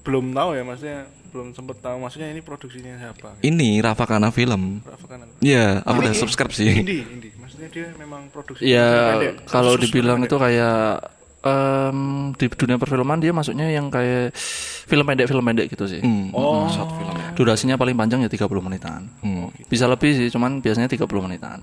belum 0.00 0.30
tahu 0.30 0.50
ya 0.52 0.62
maksudnya 0.62 0.98
belum 1.26 1.50
sempet 1.50 1.76
tahu 1.78 1.96
maksudnya 1.98 2.28
ini 2.28 2.40
produksinya 2.40 2.94
siapa 2.96 3.36
ini 3.40 3.78
Rafa 3.78 4.04
Kana 4.04 4.30
film. 4.30 4.80
Rafa 4.80 5.06
Kanan 5.06 5.28
Iya, 5.38 5.82
aku 5.82 5.98
udah 6.00 6.14
subscribe 6.14 6.48
sih. 6.50 6.70
Indie, 6.72 7.02
indie. 7.04 7.34
Maksudnya 7.36 7.68
dia 7.68 7.86
memang 7.96 8.30
produksi 8.30 8.62
Ya 8.64 9.12
pendek. 9.12 9.32
kalau 9.44 9.74
dibilang 9.74 10.22
itu 10.22 10.32
kayak 10.32 11.15
em, 11.46 11.98
di 12.32 12.46
dunia 12.48 12.76
perfilman 12.76 13.16
dia 13.16 13.30
masuknya 13.30 13.66
yang 13.68 13.86
kayak 13.86 14.34
film 14.82 15.02
pendek 15.02 15.26
film 15.26 15.42
pendek 15.42 15.66
gitu 15.68 15.86
sih. 15.86 15.98
Hmm, 15.98 16.30
Oh. 16.30 16.66
short 16.66 16.90
film. 16.92 17.14
ya. 17.14 17.32
Durasinya 17.32 17.74
paling 17.74 17.94
panjang 17.94 18.20
ya 18.20 18.28
30 18.28 18.58
menitan. 18.60 19.06
Hmm. 19.20 19.48
Bisa 19.64 19.86
lebih 19.86 20.12
sih, 20.12 20.28
cuman 20.28 20.58
biasanya 20.58 20.86
30 20.86 21.06
menitan. 21.22 21.62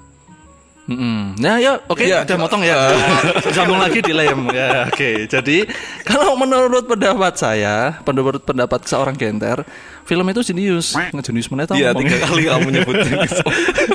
Mm-mm. 0.83 1.39
Nah 1.39 1.63
ya 1.63 1.79
oke 1.87 2.03
Ya, 2.03 2.27
udah 2.27 2.35
motong 2.35 2.59
ya 2.59 2.75
sambung 3.55 3.79
lagi 3.79 4.03
di 4.03 4.11
lem 4.11 4.51
ya 4.51 4.83
oke 4.83 5.31
jadi 5.31 5.63
kalau 6.03 6.35
menurut 6.35 6.83
pendapat 6.83 7.39
saya 7.39 8.03
pendapat 8.03 8.43
pendapat 8.43 8.83
seorang 8.83 9.15
genter 9.15 9.63
film 10.03 10.27
itu 10.27 10.43
jenius 10.43 10.91
ngejenius 10.91 11.47
mana 11.47 11.63
tau 11.63 11.79
Iya, 11.79 11.95
tiga 11.95 12.27
kali 12.27 12.51
kamu 12.51 12.67
nyebutnya. 12.75 13.15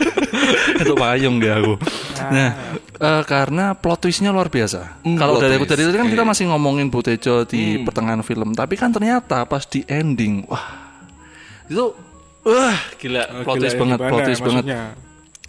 itu 0.80 0.92
payung 0.96 1.36
dia 1.36 1.60
aku 1.60 1.76
nah 2.32 2.50
eh, 2.98 3.22
karena 3.24 3.72
plot 3.72 3.98
twistnya 4.00 4.28
luar 4.28 4.46
biasa 4.46 5.02
Hmm, 5.02 5.14
kalau 5.14 5.38
dari 5.38 5.56
twist. 5.56 5.70
dari 5.70 5.82
tadi 5.84 5.96
kan 5.96 6.08
kita 6.08 6.22
Oke. 6.22 6.30
masih 6.30 6.44
ngomongin 6.46 6.86
Butejo 6.88 7.42
di 7.44 7.62
pertengahan 7.80 8.20
film 8.20 8.52
tapi 8.52 8.74
kan 8.74 8.90
ternyata 8.90 9.42
pas 9.44 9.62
di 9.64 9.82
ending 9.84 10.42
wah 10.44 10.66
itu 11.64 11.94
wah 12.42 12.78
gila 12.96 13.22
Oh, 13.24 13.42
plot 13.42 13.54
gila, 13.54 13.62
twist 13.62 13.76
banget 13.76 13.98
gimana 13.98 14.08
plot 14.08 14.20
twist 14.24 14.42
banget 14.42 14.64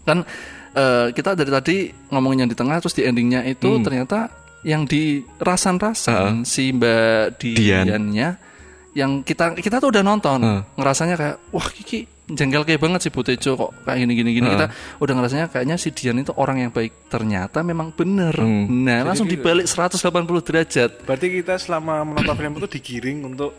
kan 0.02 0.18
eh, 0.72 1.08
kita 1.12 1.30
dari 1.34 1.52
tadi 1.52 1.76
ngomongin 2.08 2.40
yang 2.44 2.50
di 2.50 2.58
tengah 2.58 2.78
terus 2.78 2.94
di 2.94 3.04
endingnya 3.04 3.42
itu 3.44 3.70
Hmm. 3.70 3.84
ternyata 3.84 4.20
yang 4.62 4.84
di 4.84 5.24
rasan-rasan 5.40 6.44
si 6.44 6.70
Mbak 6.70 7.40
Dian. 7.40 7.88
Diannya 7.88 8.30
yang 8.92 9.22
kita 9.22 9.56
kita 9.56 9.80
tuh 9.80 9.88
udah 9.90 10.04
nonton 10.04 10.40
Heeh. 10.40 10.62
ngerasanya 10.76 11.16
kayak 11.16 11.38
wah 11.50 11.64
Kiki 11.64 12.04
jengkel 12.30 12.62
kayak 12.62 12.78
banget 12.78 13.02
si 13.02 13.10
Butejo 13.10 13.52
kok 13.54 13.72
kayak 13.84 14.00
gini 14.00 14.14
gini 14.14 14.30
gini 14.32 14.48
kita 14.48 14.70
udah 14.98 15.14
ngerasanya 15.14 15.46
kayaknya 15.48 15.76
si 15.76 15.90
Dian 15.90 16.16
itu 16.16 16.30
orang 16.32 16.60
yang 16.60 16.70
baik 16.70 17.08
ternyata 17.08 17.60
memang 17.60 17.90
bener 17.90 18.32
Hmm. 18.32 18.86
nah 18.86 19.02
langsung 19.04 19.26
gitu. 19.26 19.42
dibalik 19.42 19.66
180 19.66 19.98
derajat 20.40 20.90
Berarti 21.04 21.28
kita 21.32 21.58
selama 21.58 22.04
menonton 22.04 22.36
film 22.36 22.54
itu 22.56 22.68
digiring 22.72 23.26
untuk 23.26 23.52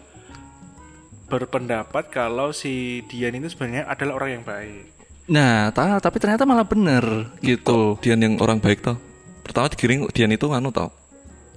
berpendapat 1.27 2.09
kalau 2.09 2.50
si 2.50 3.03
Dian 3.05 3.31
itu 3.33 3.49
sebenarnya 3.49 3.87
adalah 3.87 4.15
orang 4.17 4.31
yang 4.33 4.45
baik. 4.45 4.83
nah 5.27 5.71
ta- 5.71 5.99
tapi 5.99 6.19
ternyata 6.19 6.43
malah 6.43 6.62
bener 6.65 7.31
gitu 7.41 7.99
Dian 7.99 8.19
yang 8.19 8.35
orang 8.37 8.59
baik 8.59 8.83
toh. 8.83 8.99
Pertama 9.41 9.67
digiring 9.67 10.11
Dian 10.11 10.31
itu 10.31 10.47
anu 10.49 10.71
toh. 10.71 10.91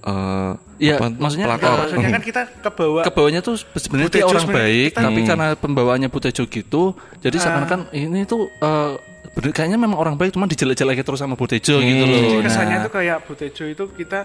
Eh, 0.04 0.52
Iya, 0.76 0.98
apa, 0.98 1.06
maksudnya 1.08 1.46
pelakor. 1.48 1.76
Maksudnya 1.80 2.10
kan 2.10 2.22
kita 2.22 2.42
kebawa 2.60 3.00
ke 3.00 3.10
bawahnya 3.10 3.40
tuh 3.40 3.54
sebenarnya 3.56 4.10
dia 4.12 4.26
orang 4.26 4.44
baik 4.44 4.90
kita- 4.90 5.00
tapi 5.00 5.20
karena 5.22 5.46
pembawaannya 5.54 6.08
Butejo 6.08 6.44
gitu 6.44 6.82
jadi 7.18 7.36
seakan-akan 7.38 7.80
ini 7.90 8.22
tuh 8.24 8.50
eh, 8.50 9.00
bener 9.32 9.50
kayaknya 9.50 9.78
memang 9.78 9.96
orang 9.96 10.14
baik 10.14 10.30
cuma 10.30 10.44
dijelek-jelekin 10.44 11.00
terus 11.02 11.18
sama 11.18 11.34
Butejo 11.34 11.80
gitu 11.80 12.04
loh. 12.04 12.20
Jadi 12.20 12.36
Nah, 12.36 12.42
kesannya 12.44 12.76
tuh 12.82 12.92
kayak 12.92 13.18
Butejo 13.22 13.64
itu 13.64 13.84
kita 13.88 14.20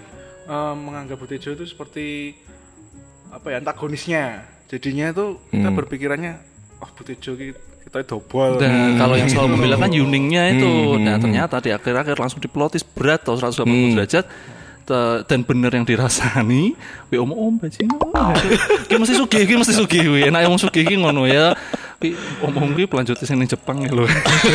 eh, 0.46 0.74
menganggap 0.76 1.16
Butejo 1.16 1.50
itu 1.54 1.64
seperti 1.64 2.36
apa 3.30 3.48
ya 3.48 3.58
antagonisnya. 3.58 4.24
Jadinya 4.68 5.10
tuh 5.12 5.40
kita 5.48 5.70
berpikirannya 5.72 6.34
oh 6.78 6.90
Butejo 6.92 7.32
ki- 7.34 7.56
kita 7.82 8.04
dobol. 8.06 8.58
dan 8.58 8.98
kalau 8.98 9.16
yang 9.16 9.26
selalu 9.28 9.56
membela 9.56 9.78
kan 9.78 9.90
Yuningnya 9.90 10.44
itu. 10.52 10.70
Nah 11.00 11.16
ternyata 11.16 11.58
di 11.58 11.70
akhir-akhir 11.70 12.18
langsung 12.18 12.38
diplotis 12.38 12.84
berat 12.84 13.22
atau 13.22 13.34
180 13.34 13.64
derajat. 13.96 14.26
Te- 14.26 14.59
dan 15.26 15.46
bener 15.46 15.70
yang 15.70 15.86
dirasani 15.86 16.74
we 17.10 17.18
om 17.22 17.30
om 17.30 17.56
bajingan 17.62 17.98
ki 18.90 18.96
mesti 18.98 19.16
sugih 19.18 19.44
ki 19.46 19.54
mesti 19.58 19.74
sugih 19.78 20.06
we. 20.10 20.20
Enak 20.26 20.50
wong 20.50 20.58
sugih 20.58 20.84
ki 20.86 20.98
ngono 20.98 21.30
ya. 21.30 21.54
Om 22.42 22.54
om 22.56 22.72
ki 22.74 22.88
pelanjut 22.88 23.20
sing 23.22 23.40
Jepang 23.46 23.86
ya 23.86 23.92
lho. 23.94 24.06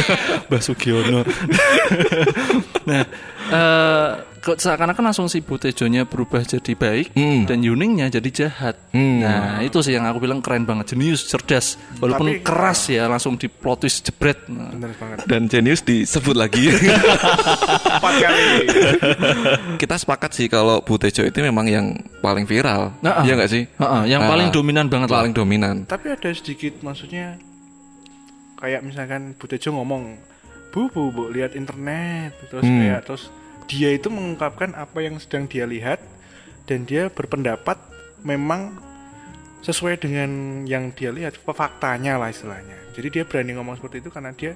Mbah 0.49 0.61
Sugiono. 0.61 1.23
Nah 2.89 3.09
eh 3.55 4.11
kok 4.37 4.59
seakan-akan 4.59 5.05
langsung 5.07 5.25
si 5.25 5.41
Butejonya 5.41 6.05
berubah 6.05 6.43
jadi 6.43 6.75
baik 6.75 7.15
Hmm. 7.15 7.47
dan 7.47 7.63
Yuningnya 7.63 8.11
jadi 8.11 8.29
jahat 8.29 8.77
Hmm. 8.91 9.23
nah 9.23 9.59
itu 9.59 9.81
sih 9.81 9.91
yang 9.91 10.05
aku 10.05 10.21
bilang 10.21 10.39
keren 10.39 10.63
banget 10.63 10.93
jenius 10.93 11.25
cerdas 11.25 11.81
walaupun 11.97 12.29
Tapi- 12.29 12.43
keras 12.43 12.81
ya 12.87 13.07
langsung 13.07 13.35
diplotis 13.35 14.03
jebret 14.03 14.45
nah, 14.47 14.69
Bener 14.69 14.93
banget. 14.95 15.17
Dan 15.25 15.47
Genius 15.47 15.81
disebut 15.81 16.35
lagi. 16.35 16.69
Empat 17.95 18.15
kali. 18.19 18.45
Kita 19.81 19.95
sepakat 19.95 20.31
sih 20.33 20.47
kalau 20.47 20.81
Butejo 20.81 21.23
itu 21.23 21.39
memang 21.39 21.65
yang 21.65 21.87
paling 22.19 22.45
viral. 22.45 22.93
Nah, 23.01 23.23
Iya 23.23 23.35
nggak 23.35 23.49
sih? 23.49 23.65
Heeh, 23.71 24.03
yang 24.07 24.21
Ah, 24.21 24.29
paling 24.29 24.51
dominan 24.51 24.87
banget 24.87 25.09
lah. 25.09 25.23
Paling 25.23 25.33
dominan. 25.33 25.77
Tapi 25.85 26.11
ada 26.11 26.29
sedikit 26.31 26.81
maksudnya 26.81 27.39
kayak 28.57 28.81
misalkan 28.83 29.33
Butejo 29.35 29.73
ngomong, 29.73 30.19
"Bu, 30.69 30.89
Bu, 30.89 31.09
Bu, 31.09 31.31
lihat 31.31 31.55
internet." 31.55 32.37
Terus 32.45 32.61
Hmm. 32.63 32.79
kayak 32.83 33.01
terus 33.05 33.23
dia 33.67 33.91
itu 33.93 34.13
mengungkapkan 34.13 34.77
apa 34.77 35.01
yang 35.01 35.17
sedang 35.17 35.49
dia 35.49 35.65
lihat 35.65 36.01
dan 36.65 36.85
dia 36.85 37.09
berpendapat 37.09 37.77
memang 38.25 38.77
sesuai 39.65 39.97
dengan 39.97 40.31
yang 40.69 40.93
dia 40.93 41.09
lihat, 41.09 41.41
faktanya 41.41 42.21
lah 42.21 42.29
istilahnya. 42.29 42.77
Jadi 42.93 43.09
dia 43.21 43.25
berani 43.25 43.57
ngomong 43.57 43.81
seperti 43.81 44.05
itu 44.05 44.13
karena 44.13 44.37
dia 44.37 44.53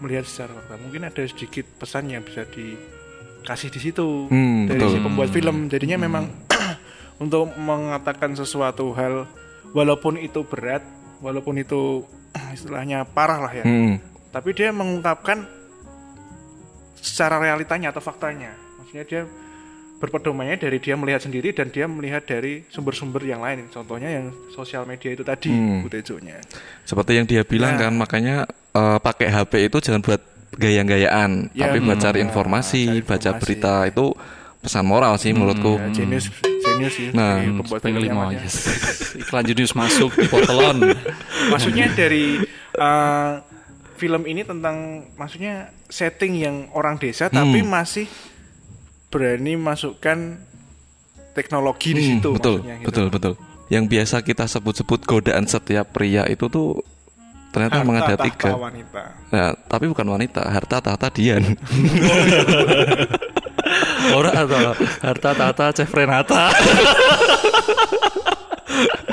melihat 0.00 0.24
secara 0.24 0.56
fakta. 0.56 0.80
Mungkin 0.80 1.04
ada 1.04 1.22
sedikit 1.28 1.68
pesan 1.76 2.08
yang 2.08 2.24
bisa 2.24 2.48
dikasih 2.48 3.68
di 3.68 3.80
situ 3.80 4.32
Hmm, 4.32 4.64
dari 4.64 4.80
betul. 4.80 4.96
si 4.96 4.98
pembuat 5.04 5.28
film. 5.28 5.68
Jadinya 5.68 6.00
memang 6.00 6.24
untuk 7.24 7.52
mengatakan 7.60 8.32
sesuatu 8.32 8.96
hal 8.96 9.28
walaupun 9.76 10.16
itu 10.16 10.40
berat, 10.48 10.80
walaupun 11.20 11.60
itu 11.60 12.08
istilahnya 12.56 13.04
parah 13.04 13.44
lah 13.44 13.52
ya. 13.52 13.64
Hmm. 13.68 14.00
Tapi 14.32 14.56
dia 14.56 14.72
mengungkapkan 14.72 15.44
secara 17.00 17.40
realitanya 17.40 17.90
atau 17.90 18.00
faktanya. 18.00 18.52
Maksudnya 18.78 19.04
dia 19.04 19.22
berpedomannya 20.00 20.56
dari 20.56 20.80
dia 20.80 20.96
melihat 20.96 21.20
sendiri 21.20 21.52
dan 21.52 21.68
dia 21.68 21.84
melihat 21.84 22.24
dari 22.24 22.64
sumber-sumber 22.72 23.20
yang 23.20 23.44
lain. 23.44 23.68
Contohnya 23.68 24.08
yang 24.08 24.32
sosial 24.48 24.88
media 24.88 25.12
itu 25.12 25.20
tadi, 25.20 25.52
Hmm. 25.52 25.84
Butejo-nya. 25.84 26.40
Seperti 26.88 27.20
yang 27.20 27.28
dia 27.28 27.44
bilang 27.44 27.76
Ya. 27.76 27.88
kan, 27.88 27.92
makanya 27.96 28.36
eh, 28.70 28.98
pakai 29.02 29.28
HP 29.28 29.68
itu 29.68 29.76
jangan 29.82 30.00
buat 30.00 30.22
gaya-gayaan, 30.56 31.52
Ya, 31.52 31.68
tapi 31.68 31.82
buat 31.82 31.98
hmm. 31.98 32.04
cari 32.06 32.18
Ya, 32.20 32.24
informasi, 32.24 32.82
cari 32.86 33.00
baca 33.02 33.16
informasi. 33.28 33.40
berita 33.42 33.74
itu 33.86 34.06
pesan 34.60 34.84
moral 34.86 35.14
sih 35.18 35.32
menurutku. 35.32 35.76
Ya, 35.76 35.88
genius, 35.92 36.26
genius 36.40 36.94
sih. 36.96 37.08
Nah, 37.12 37.40
dari 37.40 37.50
pembuat 37.50 37.80
Peng 37.82 37.94
filmnya 37.98 38.12
lima, 38.14 38.24
yes. 38.34 38.56
Iklan 39.20 39.44
jenius 39.44 39.72
masuk 39.74 40.10
di 40.14 40.26
potelon. 40.26 40.96
maksudnya 41.52 41.92
dari 41.92 42.40
uh, 42.78 43.42
film 44.00 44.24
ini 44.24 44.40
tentang 44.40 44.76
maksudnya 45.14 45.68
setting 45.86 46.32
yang 46.34 46.56
orang 46.72 46.96
desa 46.96 47.28
tapi 47.28 47.60
masih 47.60 48.08
berani 49.06 49.54
masukkan 49.54 50.40
teknologi 51.30 51.92
di 51.92 52.00
Hmm, 52.00 52.10
situ 52.16 52.28
betul, 52.32 52.54
maksudnya 52.58 52.76
gitu. 52.78 52.86
betul, 52.88 53.06
betul. 53.08 53.32
Yang 53.68 53.84
biasa 53.86 54.16
kita 54.20 54.44
sebut-sebut 54.46 55.00
godaan 55.04 55.44
setiap 55.44 55.92
pria 55.92 56.24
itu 56.24 56.48
tuh 56.48 56.80
ternyata 57.50 57.82
Harta 57.82 58.16
tiga. 58.20 58.48
tahta 58.48 58.58
wanita 58.58 59.02
Nah, 59.28 59.48
tapi 59.60 59.84
bukan 59.86 60.06
wanita, 60.08 60.42
harta 60.44 60.78
tahta 60.80 61.06
Dian. 61.10 61.42
Orang 64.10 64.34
atau 64.34 64.74
harta 65.00 65.30
tata 65.30 65.66
Chef 65.70 65.90
Renata. 65.92 66.50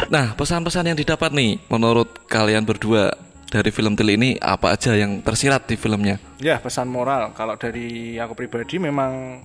nah, 0.08 0.34
pesan-pesan 0.34 0.86
yang 0.88 0.98
didapat 0.98 1.30
nih 1.30 1.62
menurut 1.68 2.26
kalian 2.26 2.64
berdua 2.64 3.14
dari 3.48 3.70
film 3.70 3.96
Tili 3.96 4.14
ini 4.14 4.30
apa 4.36 4.76
aja 4.76 4.92
yang 4.92 5.20
tersirat 5.22 5.66
di 5.66 5.76
filmnya? 5.76 6.20
ya 6.38 6.60
pesan 6.60 6.88
moral 6.88 7.32
kalau 7.32 7.56
dari 7.56 8.16
aku 8.16 8.36
pribadi 8.36 8.78
memang 8.78 9.42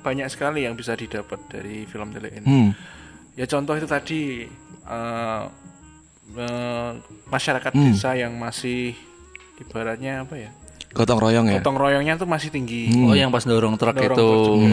banyak 0.00 0.26
sekali 0.26 0.64
yang 0.64 0.72
bisa 0.72 0.94
didapat 0.94 1.36
dari 1.46 1.84
film 1.84 2.08
tele 2.08 2.30
ini 2.32 2.46
Hmm. 2.46 2.70
ya 3.34 3.44
contoh 3.44 3.74
itu 3.74 3.84
tadi 3.84 4.48
uh, 4.86 5.44
uh, 6.32 6.90
masyarakat 7.26 7.72
Hmm. 7.72 7.90
desa 7.90 8.14
yang 8.14 8.32
masih 8.32 8.96
ibaratnya 9.58 10.24
apa 10.24 10.34
ya 10.38 10.50
Gotong 10.90 11.22
royong 11.22 11.46
ya. 11.46 11.58
gotong 11.58 11.78
royongnya 11.78 12.14
tuh 12.14 12.26
masih 12.26 12.50
tinggi. 12.50 12.90
Oh 12.90 13.14
yang 13.14 13.30
pas 13.30 13.42
dorong 13.42 13.78
truk 13.78 13.94
Dorong 13.94 14.18
itu. 14.18 14.28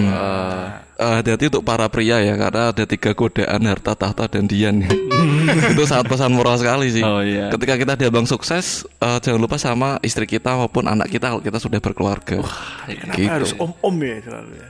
eh, 0.10 0.66
Eh, 0.98 1.14
hati-hati 1.14 1.46
untuk 1.48 1.62
para 1.62 1.86
pria 1.88 2.18
ya 2.18 2.34
karena 2.34 2.74
ada 2.74 2.84
tiga 2.84 3.14
godaan 3.14 3.62
harta 3.64 3.94
tahta 3.94 4.26
dan 4.26 4.50
dian 4.50 4.82
itu 5.72 5.84
sangat 5.86 6.10
pesan 6.10 6.34
moral 6.34 6.58
sekali 6.58 6.90
sih 6.90 7.06
Oh, 7.06 7.22
iya. 7.22 7.54
ketika 7.54 7.78
kita 7.78 7.94
diambang 7.96 8.26
sukses 8.26 8.82
eh, 8.98 9.18
jangan 9.22 9.38
lupa 9.38 9.62
sama 9.62 10.02
istri 10.02 10.26
kita 10.26 10.58
maupun 10.58 10.90
anak 10.90 11.06
kita 11.08 11.30
kalau 11.30 11.44
kita 11.46 11.62
sudah 11.62 11.78
berkeluarga 11.78 12.42
Kenapa 12.84 13.14
gitu 13.14 13.30
harus 13.30 13.54
om-om 13.56 13.94
ya 14.02 14.18
selalu 14.20 14.52
ya? 14.58 14.70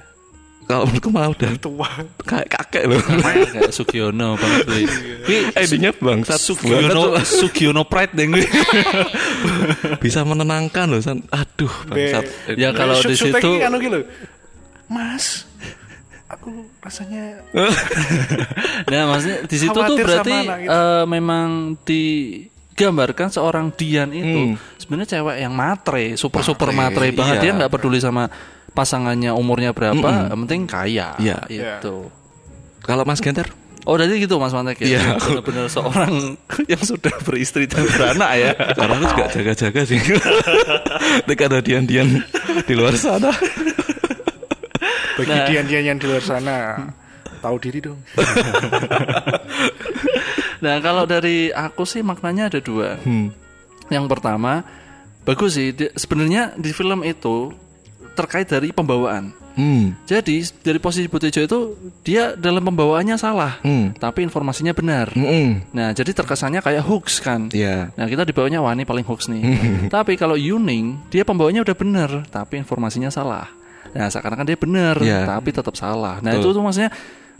Kalau 0.68 0.84
menurutku 0.84 1.10
malah 1.10 1.32
udah 1.32 1.52
Tua. 1.58 1.88
kayak 2.22 2.48
kakek 2.50 2.84
loh 2.86 3.00
kayak 3.00 3.72
Sugiono 3.72 4.36
banget 4.36 4.68
Wi. 4.68 4.84
Wi, 5.24 5.38
idenya 5.56 5.92
bangsat 5.94 6.36
Sugiono 6.38 7.16
Sugiono 7.24 7.82
Pride 7.84 8.12
deh 8.12 8.28
gue. 8.28 8.44
bisa 10.04 10.22
menenangkan 10.22 10.86
loh 10.86 11.00
San. 11.00 11.24
aduh 11.28 11.72
bangsat 11.88 12.28
Ya 12.54 12.72
kalau 12.72 13.00
di 13.00 13.16
situ 13.16 13.50
anu 13.58 13.78
gitu. 13.78 14.04
Mas, 14.88 15.48
aku 16.26 16.52
rasanya 16.78 17.44
Nah, 18.88 19.04
maksudnya 19.10 19.38
di 19.44 19.58
situ 19.58 19.72
tuh 19.74 19.96
berarti 19.98 20.32
anak 20.34 20.58
gitu. 20.62 20.72
eh, 20.72 21.04
memang 21.06 21.48
digambarkan 21.82 23.28
seorang 23.30 23.66
Dian 23.74 24.10
itu 24.10 24.40
Hmm. 24.48 24.56
sebenarnya 24.78 25.08
cewek 25.14 25.38
yang 25.38 25.52
matre, 25.52 26.16
super 26.16 26.40
super 26.42 26.72
Matre, 26.72 27.08
matre 27.08 27.08
banget. 27.14 27.36
iya. 27.36 27.44
Dia 27.46 27.52
nggak 27.58 27.68
peduli 27.70 28.00
sama 28.00 28.28
pasangannya 28.78 29.34
umurnya 29.34 29.74
berapa, 29.74 30.30
yang 30.30 30.46
penting 30.46 30.62
kaya. 30.70 31.18
Iya. 31.18 31.50
Itu. 31.82 32.14
kalau 32.86 33.02
Mas 33.04 33.18
Genter 33.20 33.50
Oh, 33.88 33.96
jadi 33.96 34.20
gitu 34.20 34.36
Mas 34.36 34.52
Mantek 34.52 34.84
ya. 34.84 35.00
Iya. 35.00 35.16
Benar-benar 35.16 35.72
seorang 35.72 36.36
yang 36.72 36.84
sudah 36.84 37.16
beristri 37.24 37.72
dan 37.72 37.88
beranak 37.88 38.32
ya. 38.36 38.52
karena 38.76 38.94
aku 39.00 39.06
juga 39.16 39.26
jaga-jaga 39.32 39.82
sih 39.88 40.00
ada 41.48 41.60
dian-dian 41.64 42.20
di 42.68 42.74
luar 42.76 43.00
sana 43.00 43.32
bagi 45.16 45.32
Nah. 45.32 45.48
dian-dian 45.48 45.84
yang 45.88 45.98
di 45.98 46.06
luar 46.06 46.20
sana 46.20 46.84
tahu 47.40 47.56
diri 47.64 47.80
dong. 47.80 48.00
Nah, 50.58 50.82
kalau 50.82 51.06
dari 51.06 51.54
aku 51.54 51.86
sih 51.86 52.02
maknanya 52.02 52.50
ada 52.50 52.58
dua. 52.58 52.98
Hmm. 53.06 53.30
Yang 53.94 54.06
pertama, 54.10 54.66
bagus 55.22 55.54
sih. 55.54 55.70
Sebenarnya 55.94 56.58
di 56.58 56.74
film 56.74 57.06
itu 57.06 57.54
terkait 58.18 58.50
dari 58.50 58.74
pembawaan. 58.74 59.30
Hmm. 59.54 59.94
Jadi 60.06 60.42
dari 60.62 60.78
posisi 60.78 61.06
Butejo 61.06 61.42
itu 61.42 61.60
dia 62.02 62.34
dalam 62.34 62.62
pembawaannya 62.62 63.18
salah, 63.18 63.58
Hmm. 63.62 63.94
tapi 63.94 64.22
informasinya 64.22 64.74
benar. 64.74 65.14
Hmm. 65.14 65.66
Nah, 65.74 65.94
jadi 65.94 66.14
terkesannya 66.14 66.62
kayak 66.62 66.86
hoax 66.86 67.22
kan. 67.22 67.50
Iya. 67.50 67.94
Nah, 67.94 68.06
kita 68.06 68.26
dibawanya 68.26 68.62
wah 68.62 68.74
ini 68.74 68.86
paling 68.86 69.06
hoax 69.06 69.30
nih. 69.30 69.42
tapi 69.94 70.14
kalau 70.14 70.38
Yuning, 70.38 71.10
dia 71.10 71.22
pembawaannya 71.22 71.62
udah 71.66 71.78
benar, 71.78 72.10
tapi 72.30 72.58
informasinya 72.58 73.10
salah. 73.10 73.50
Nah, 73.98 74.10
seakan-akan 74.10 74.46
dia 74.46 74.58
benar, 74.58 74.96
Iya. 75.02 75.26
tapi 75.26 75.50
tetap 75.50 75.74
salah. 75.74 76.22
Nah, 76.22 76.38
Betul. 76.38 76.42
itu 76.42 76.50
tuh 76.54 76.62
maksudnya 76.62 76.92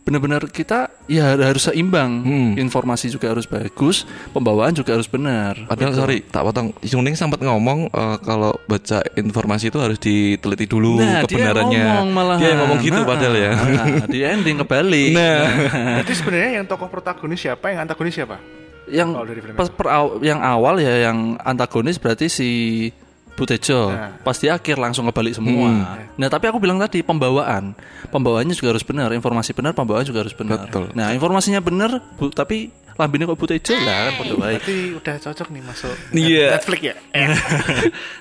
benar-benar 0.08 0.48
kita 0.48 0.88
ya 1.06 1.36
harus 1.36 1.68
seimbang. 1.68 2.24
Hmm. 2.24 2.52
Informasi 2.56 3.12
juga 3.12 3.28
harus 3.28 3.44
bagus, 3.44 4.02
pembawaan 4.32 4.72
juga 4.72 4.96
harus 4.96 5.06
benar. 5.06 5.60
Padahal 5.68 5.92
sorry, 5.94 6.24
tak 6.24 6.42
potong. 6.42 6.72
Yuning 6.80 7.14
sempat 7.14 7.38
ngomong 7.38 7.92
eh, 7.92 8.18
kalau 8.22 8.56
baca 8.64 9.04
informasi 9.14 9.68
itu 9.68 9.78
harus 9.78 10.00
diteliti 10.00 10.64
dulu 10.64 10.98
Nah, 10.98 11.22
dia 11.22 11.44
kebenarannya. 11.44 11.84
ngomong 11.84 12.10
malah. 12.10 12.38
Dia 12.38 12.56
ngomong 12.56 12.80
gitu 12.80 13.00
padahal 13.04 13.36
ya. 13.36 13.52
Nah, 13.52 14.08
di 14.08 14.20
ending 14.24 14.58
kebalik. 14.58 15.12
Nah, 15.12 15.44
Berarti 16.00 16.14
sebenarnya 16.16 16.50
yang 16.56 16.66
tokoh 16.66 16.88
protagonis 16.88 17.38
siapa, 17.38 17.68
yang 17.68 17.84
antagonis 17.84 18.16
siapa? 18.16 18.40
yang 18.88 19.12
Kalau 19.12 19.28
dari 19.28 19.44
film 19.44 19.52
pas 19.52 19.68
per 19.68 19.88
aw- 19.92 20.24
yang 20.24 20.40
awal 20.40 20.80
ya 20.80 21.12
yang 21.12 21.36
antagonis 21.44 22.00
berarti 22.00 22.32
si 22.32 22.50
Butejo 23.38 23.94
Nah. 23.94 24.18
pas 24.26 24.34
di 24.34 24.50
akhir 24.50 24.82
langsung 24.82 25.06
kebalik 25.06 25.38
semua. 25.38 26.02
Nah 26.18 26.28
tapi 26.28 26.50
aku 26.50 26.58
bilang 26.58 26.82
tadi 26.82 27.06
pembawaan, 27.06 27.78
pembawaannya 28.10 28.58
juga 28.58 28.74
harus 28.74 28.82
benar, 28.82 29.14
informasi 29.14 29.54
benar, 29.54 29.78
pembawaan 29.78 30.02
juga 30.04 30.26
harus 30.26 30.34
benar. 30.34 30.66
Betul. 30.66 30.90
Nah 30.92 31.14
informasinya 31.14 31.62
benar, 31.62 32.02
bu, 32.18 32.34
tapi 32.34 32.74
lambinnya 32.98 33.30
kok 33.30 33.38
Butejo 33.38 33.78
lah 33.78 34.10
kan 34.10 34.14
baik. 34.18 34.58
Berarti 34.66 34.76
udah 34.98 35.16
cocok 35.22 35.48
nih 35.54 35.62
masuk 35.62 35.96
Iya. 36.12 36.46
Netflix 36.58 36.82
ya. 36.82 36.96
Eh. 37.22 37.30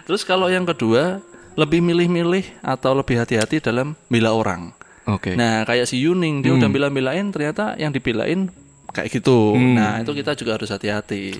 Terus 0.04 0.22
kalau 0.22 0.52
yang 0.52 0.68
kedua 0.68 1.24
lebih 1.56 1.80
milih-milih 1.80 2.60
atau 2.60 2.92
lebih 2.92 3.16
hati-hati 3.16 3.64
dalam 3.64 3.96
bela 4.06 4.36
orang. 4.36 4.76
oke. 5.08 5.32
Nah 5.32 5.64
kayak 5.64 5.88
si 5.88 6.04
Yuning 6.04 6.44
dia 6.44 6.52
udah 6.52 6.68
bela-belain 6.68 7.32
ternyata 7.32 7.72
yang 7.80 7.88
dibelain 7.88 8.52
kayak 8.92 9.08
gitu. 9.08 9.56
Nah 9.56 10.04
itu 10.04 10.12
kita 10.12 10.36
juga 10.36 10.60
harus 10.60 10.68
hati-hati. 10.68 11.32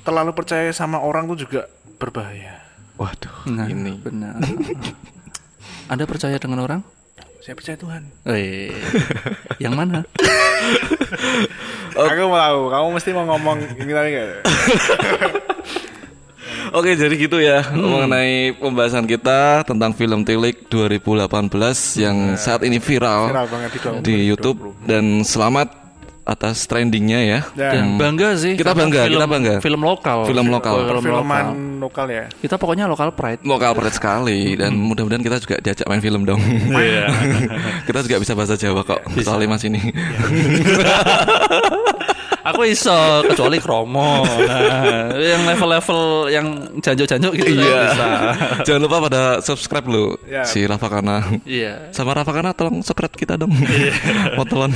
Terlalu 0.00 0.32
percaya 0.32 0.72
sama 0.72 0.96
orang 0.96 1.28
tuh 1.28 1.44
juga 1.44 1.68
berbahaya. 2.00 2.64
Waduh, 2.96 3.36
Nah, 3.46 3.68
ini. 3.68 4.00
benar. 4.00 4.40
Anda 5.92 6.04
percaya 6.04 6.36
dengan 6.36 6.60
orang? 6.60 6.80
Saya 7.38 7.54
percaya 7.54 7.76
Tuhan. 7.76 8.02
Eh, 8.26 8.74
yang 9.58 9.76
mana? 9.76 10.02
Aku 11.94 12.22
mau 12.26 12.34
tahu, 12.36 12.60
kamu 12.68 12.86
mesti 12.90 13.10
mau 13.12 13.24
ngomong 13.26 13.58
ini 13.76 13.92
tadi 13.92 14.08
gak? 14.10 14.26
Oke, 16.74 16.92
jadi 16.92 17.14
gitu 17.14 17.38
ya 17.38 17.62
Hmm. 17.62 17.78
mengenai 17.86 18.50
pembahasan 18.52 19.06
kita 19.06 19.62
tentang 19.62 19.94
film 19.94 20.26
Tilik 20.26 20.66
2018 20.66 21.46
yang 21.96 22.34
saat 22.34 22.66
ini 22.66 22.76
viral, 22.76 23.30
Viral 23.30 23.46
banget 23.46 23.70
di 23.70 23.78
di 24.02 24.16
YouTube 24.26 24.74
dan 24.82 25.22
selamat 25.22 25.85
atas 26.26 26.66
trendingnya 26.66 27.20
ya. 27.22 27.40
Dan 27.54 27.94
bangga 27.96 28.34
sih. 28.34 28.58
Kita 28.58 28.74
bangga, 28.74 29.06
film, 29.06 29.14
kita 29.14 29.26
bangga. 29.30 29.54
Film 29.62 29.80
lokal. 29.86 30.18
Film 30.26 30.46
lokal. 30.50 30.74
Film 30.82 30.90
lokal. 30.90 31.06
Perfilman 31.06 31.46
lokal 31.78 32.06
ya. 32.10 32.24
Kita 32.42 32.58
pokoknya 32.58 32.90
lokal 32.90 33.14
pride. 33.14 33.46
Lokal 33.46 33.72
pride 33.78 33.94
sekali 33.94 34.58
dan 34.58 34.74
mudah-mudahan 34.74 35.22
kita 35.22 35.38
juga 35.38 35.56
diajak 35.62 35.86
main 35.86 36.02
film 36.02 36.26
dong. 36.26 36.42
kita 37.88 38.02
juga 38.02 38.16
bisa 38.18 38.34
bahasa 38.34 38.58
Jawa 38.58 38.82
kok. 38.82 39.00
Soalnya 39.22 39.48
Mas 39.54 39.62
ini. 39.62 39.80
Aku 42.46 42.62
iso 42.62 42.94
kecuali 43.26 43.58
kromo. 43.58 44.22
Nah, 44.22 45.10
yang 45.12 45.42
level-level 45.44 46.00
yang 46.28 46.46
janjo-janjo 46.78 47.30
gitu 47.32 47.50
saya 47.52 47.66
Iya. 47.66 47.80
bisa. 47.82 48.06
Jangan 48.62 48.80
lupa 48.80 48.96
pada 49.10 49.22
subscribe 49.40 49.86
lo 49.86 50.04
Ya. 50.24 50.46
si 50.46 50.62
Rafa 50.62 50.86
Kana. 50.86 51.26
Iya. 51.42 51.90
Sama 51.90 52.14
Rafa 52.14 52.30
Kana 52.30 52.54
tolong 52.54 52.80
subscribe 52.80 53.12
kita 53.12 53.34
dong. 53.34 53.50
Motolan. 54.34 54.70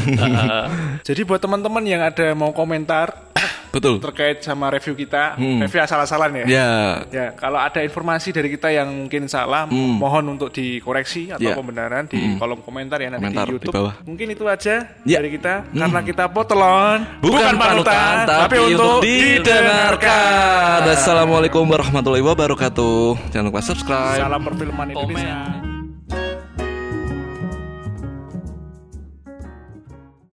Jadi 1.03 1.21
buat 1.23 1.39
teman-teman 1.39 1.83
yang 1.85 2.03
ada 2.03 2.33
mau 2.33 2.51
komentar 2.51 3.30
Betul. 3.71 4.03
terkait 4.03 4.43
sama 4.43 4.67
review 4.69 4.95
kita, 4.95 5.39
review 5.39 5.81
asal-asalan 5.81 6.43
ya. 6.43 6.47
Ya. 6.47 6.71
Ya, 7.09 7.27
kalau 7.33 7.57
ada 7.57 7.81
informasi 7.81 8.31
dari 8.31 8.51
kita 8.51 8.67
yang 8.69 8.91
mungkin 8.91 9.27
salah, 9.27 9.67
mohon 9.71 10.27
untuk 10.29 10.51
dikoreksi 10.51 11.31
atau 11.31 11.47
Ya. 11.47 11.55
pembenaran 11.55 12.05
di 12.05 12.35
kolom 12.35 12.59
komentar 12.61 12.99
ya 12.99 13.11
nanti 13.11 13.23
Komentar 13.25 13.47
di 13.47 13.51
di 13.51 13.55
YouTube. 13.57 13.75
bawah. 13.75 13.95
Mungkin 14.03 14.27
itu 14.29 14.45
aja 14.45 14.75
Ya. 15.07 15.19
dari 15.19 15.31
kita 15.33 15.67
karena 15.67 16.01
kita 16.03 16.25
potelon 16.29 16.99
Bukan 17.21 17.55
panutan, 17.55 18.27
tapi 18.27 18.57
untuk 18.61 19.01
didengarkan. 19.01 20.91
Assalamualaikum 20.91 21.63
warahmatullahi 21.65 22.25
wabarakatuh. 22.25 23.31
Jangan 23.31 23.47
lupa 23.49 23.61
subscribe. 23.63 24.19
Salam 24.19 24.43
perfilman 24.43 24.87
Indonesia. 24.91 25.39
Komen. 25.47 25.70